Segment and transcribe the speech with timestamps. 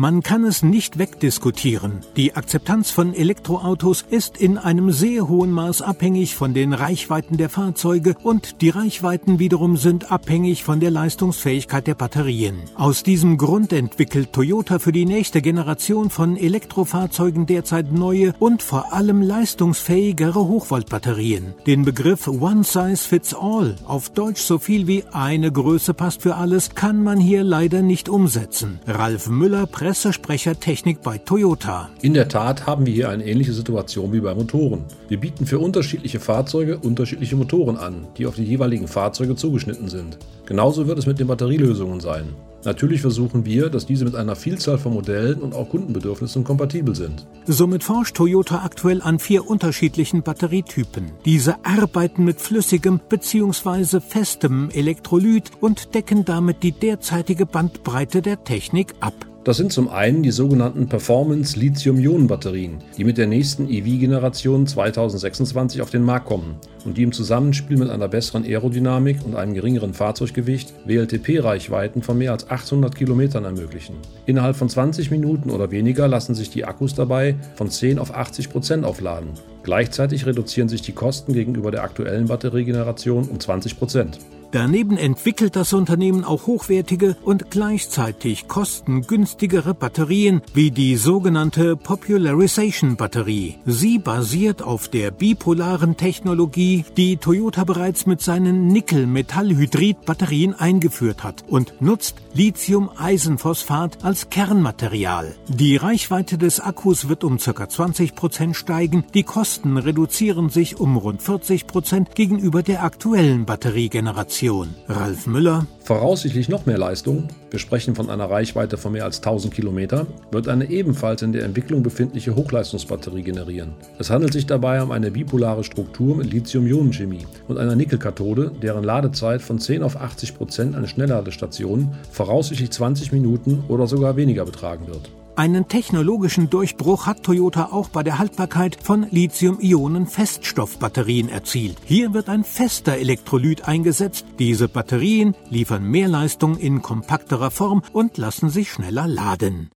[0.00, 2.02] Man kann es nicht wegdiskutieren.
[2.16, 7.48] Die Akzeptanz von Elektroautos ist in einem sehr hohen Maß abhängig von den Reichweiten der
[7.48, 12.58] Fahrzeuge und die Reichweiten wiederum sind abhängig von der Leistungsfähigkeit der Batterien.
[12.76, 18.92] Aus diesem Grund entwickelt Toyota für die nächste Generation von Elektrofahrzeugen derzeit neue und vor
[18.92, 21.54] allem leistungsfähigere Hochvoltbatterien.
[21.66, 26.36] Den Begriff One Size Fits All, auf Deutsch so viel wie eine Größe passt für
[26.36, 28.78] alles, kann man hier leider nicht umsetzen.
[28.86, 31.88] Ralf Müller, Pressesprecher Technik bei Toyota.
[32.02, 34.84] In der Tat haben wir hier eine ähnliche Situation wie bei Motoren.
[35.08, 40.18] Wir bieten für unterschiedliche Fahrzeuge unterschiedliche Motoren an, die auf die jeweiligen Fahrzeuge zugeschnitten sind.
[40.44, 42.34] Genauso wird es mit den Batterielösungen sein.
[42.66, 47.26] Natürlich versuchen wir, dass diese mit einer Vielzahl von Modellen und auch Kundenbedürfnissen kompatibel sind.
[47.46, 51.12] Somit forscht Toyota aktuell an vier unterschiedlichen Batterietypen.
[51.24, 54.00] Diese arbeiten mit flüssigem bzw.
[54.00, 59.14] festem Elektrolyt und decken damit die derzeitige Bandbreite der Technik ab.
[59.48, 65.88] Das sind zum einen die sogenannten Performance Lithium-Ionen-Batterien, die mit der nächsten EV-Generation 2026 auf
[65.88, 70.74] den Markt kommen und die im Zusammenspiel mit einer besseren Aerodynamik und einem geringeren Fahrzeuggewicht
[70.84, 73.94] WLTP-Reichweiten von mehr als 800 Kilometern ermöglichen.
[74.26, 78.50] Innerhalb von 20 Minuten oder weniger lassen sich die Akkus dabei von 10 auf 80
[78.50, 79.30] Prozent aufladen.
[79.62, 84.18] Gleichzeitig reduzieren sich die Kosten gegenüber der aktuellen Batteriegeneration um 20 Prozent.
[84.50, 93.56] Daneben entwickelt das Unternehmen auch hochwertige und gleichzeitig kostengünstigere Batterien wie die sogenannte Popularization Batterie.
[93.66, 101.82] Sie basiert auf der bipolaren Technologie, die Toyota bereits mit seinen Nickel-Metallhydrid-Batterien eingeführt hat und
[101.82, 105.34] nutzt Lithium-Eisenphosphat als Kernmaterial.
[105.48, 107.68] Die Reichweite des Akkus wird um ca.
[107.68, 114.37] 20 Prozent steigen, die Kosten reduzieren sich um rund 40 Prozent gegenüber der aktuellen Batteriegeneration.
[114.38, 114.68] Generation.
[114.88, 115.66] Ralf Müller.
[115.82, 120.46] Voraussichtlich noch mehr Leistung, wir sprechen von einer Reichweite von mehr als 1000 Kilometer, wird
[120.48, 123.72] eine ebenfalls in der Entwicklung befindliche Hochleistungsbatterie generieren.
[123.98, 129.42] Es handelt sich dabei um eine bipolare Struktur mit Lithium-Ionen-Chemie und einer Nickelkathode, deren Ladezeit
[129.42, 135.10] von 10 auf 80 Prozent an Schnellladestationen voraussichtlich 20 Minuten oder sogar weniger betragen wird.
[135.38, 141.76] Einen technologischen Durchbruch hat Toyota auch bei der Haltbarkeit von Lithium-Ionen-Feststoffbatterien erzielt.
[141.84, 144.26] Hier wird ein fester Elektrolyt eingesetzt.
[144.40, 149.70] Diese Batterien liefern mehr Leistung in kompakterer Form und lassen sich schneller laden.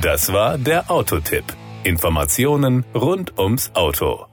[0.00, 1.46] Das war der Autotipp.
[1.82, 4.29] Informationen rund ums Auto.